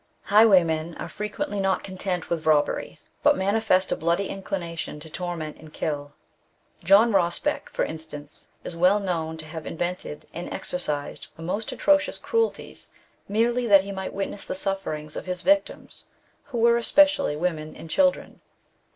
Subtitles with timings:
[0.31, 5.71] Highwaymen are fi'equently not content with robbery, but manifest a bloody inclination to torment and
[5.71, 6.13] kill.
[6.83, 12.17] John Rosbeck, for instance, is well known to have invented and exercised the most atrocious
[12.17, 12.89] cruelties,
[13.29, 16.07] merely that he might witness the sufferings of his victims,
[16.45, 18.41] who were especially women and children.